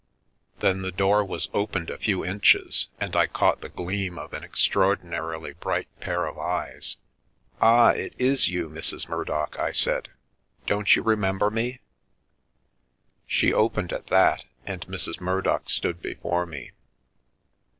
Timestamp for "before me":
16.01-16.71